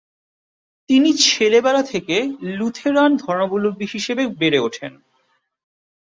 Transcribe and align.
তিনি 0.89 1.09
ছেলেবেলা 1.25 1.81
থেকে 1.83 2.15
লুথেরান 2.57 3.11
ধর্মাবলম্বী 3.17 3.87
হিসেবে 3.93 4.23
বেড়ে 4.39 4.59
ওঠেন। 4.59 4.93